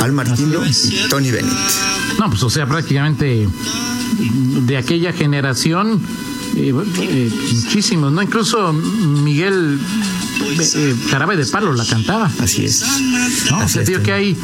Al 0.00 0.12
Martino 0.12 0.60
y 0.66 1.08
Tony 1.08 1.30
Bennett. 1.30 1.52
No, 2.18 2.28
pues 2.30 2.42
o 2.42 2.50
sea, 2.50 2.66
prácticamente 2.66 3.48
de 4.66 4.76
aquella 4.76 5.12
generación, 5.12 6.00
eh, 6.56 6.72
eh, 7.00 7.30
muchísimos, 7.64 8.12
¿no? 8.12 8.22
Incluso 8.22 8.72
Miguel 8.72 9.78
eh, 10.74 10.96
Jarabe 11.10 11.36
de 11.36 11.46
Palo 11.46 11.72
la 11.72 11.84
cantaba, 11.84 12.30
Así 12.40 12.64
es. 12.64 12.82
¿no? 13.50 13.58
O 13.58 13.60
Así 13.62 13.74
sea, 13.74 13.82
es, 13.82 13.88
digo 13.88 14.02
que 14.02 14.12
hay, 14.12 14.36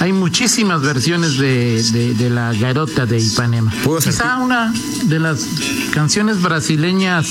hay 0.00 0.12
muchísimas 0.12 0.82
versiones 0.82 1.36
de, 1.38 1.82
de, 1.92 2.14
de 2.14 2.30
la 2.30 2.52
garota 2.54 3.06
de 3.06 3.18
Ipanema. 3.20 3.72
Quizá 4.02 4.38
una 4.38 4.72
de 5.04 5.18
las 5.20 5.46
canciones 5.92 6.40
brasileñas 6.42 7.26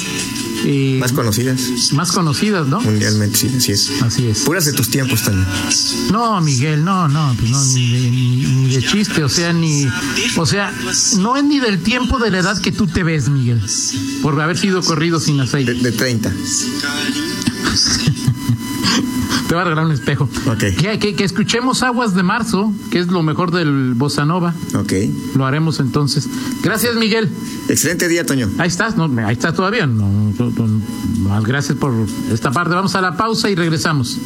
eh, 0.66 0.98
Más 1.00 1.14
conocidas 1.14 1.60
más 1.94 2.12
conocidas, 2.12 2.68
¿no? 2.68 2.82
mundialmente, 2.82 3.38
sí, 3.38 3.48
así 3.56 3.72
es. 3.72 3.92
Así 4.02 4.28
es. 4.28 4.40
Puras 4.40 4.66
de 4.66 4.74
tus 4.74 4.90
tiempos 4.90 5.24
también. 5.24 5.48
No, 6.12 6.42
Miguel, 6.42 6.84
no, 6.84 7.08
no, 7.08 7.34
pues 7.40 7.50
no, 7.50 7.64
ni 7.66 7.92
de, 7.94 8.12
ni, 8.12 8.36
ni 8.46 8.76
de 8.76 8.84
chiste, 8.84 9.24
o 9.24 9.30
sea, 9.30 9.54
ni, 9.54 9.88
o 10.36 10.46
sea, 10.46 10.74
no 11.20 11.38
es 11.38 11.44
ni 11.46 11.60
del 11.60 11.80
tiempo 11.82 12.20
de 12.20 12.32
la 12.32 12.40
edad 12.40 12.62
que 12.62 12.72
tú 12.74 12.88
te 12.88 13.04
ves, 13.04 13.30
Miguel, 13.30 13.62
por 14.22 14.40
haber 14.42 14.58
sido 14.58 14.82
corrido 14.84 15.20
sin 15.22 15.38
De, 15.38 15.44
aceite. 15.44 15.74
de 15.76 15.92
30. 15.94 16.34
Te 19.48 19.56
va 19.56 19.62
a 19.62 19.64
regalar 19.64 19.86
un 19.86 19.92
espejo. 19.92 20.30
Ok. 20.46 20.60
Que, 20.78 21.00
que- 21.00 21.16
que 21.16 21.24
escuchemos 21.24 21.82
Aguas 21.82 22.14
de 22.14 22.22
Marzo, 22.24 22.72
que 22.92 23.00
es 23.00 23.08
lo 23.08 23.24
mejor 23.24 23.52
del 23.52 23.94
Bossa 23.96 24.24
Nova. 24.26 24.54
Ok. 24.76 24.94
Lo 25.36 25.46
haremos 25.46 25.80
entonces. 25.80 26.28
Gracias, 26.62 26.96
Miguel. 26.96 27.30
Excelente 27.68 28.08
día, 28.08 28.26
Toño. 28.26 28.48
Ahí 28.60 28.68
estás, 28.68 28.96
no, 28.96 29.06
ahí 29.26 29.34
estás 29.34 29.56
todavía. 29.56 29.88
No, 29.88 30.08
no, 30.08 31.42
gracias 31.44 31.78
por 31.78 31.94
esta 32.32 32.52
parte. 32.52 32.76
Vamos 32.76 32.94
a 32.96 33.02
la 33.02 33.18
pausa 33.18 33.50
y 33.50 33.56
regresamos. 33.56 34.18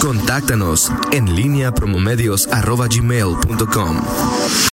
Contáctanos 0.00 0.90
en 1.12 1.34
línea 1.36 1.72
promomedios 1.72 2.48